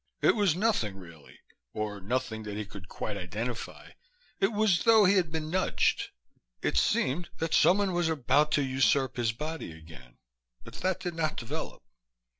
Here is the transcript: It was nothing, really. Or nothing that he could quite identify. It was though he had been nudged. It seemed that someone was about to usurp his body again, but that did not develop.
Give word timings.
It 0.23 0.35
was 0.35 0.55
nothing, 0.55 0.97
really. 0.97 1.41
Or 1.75 2.01
nothing 2.01 2.41
that 2.41 2.57
he 2.57 2.65
could 2.65 2.87
quite 2.89 3.15
identify. 3.17 3.91
It 4.39 4.51
was 4.51 4.81
though 4.83 5.05
he 5.05 5.13
had 5.13 5.31
been 5.31 5.51
nudged. 5.51 6.09
It 6.63 6.75
seemed 6.75 7.29
that 7.37 7.53
someone 7.53 7.93
was 7.93 8.09
about 8.09 8.51
to 8.53 8.63
usurp 8.63 9.15
his 9.17 9.31
body 9.31 9.71
again, 9.71 10.17
but 10.63 10.73
that 10.81 11.01
did 11.01 11.13
not 11.13 11.37
develop. 11.37 11.83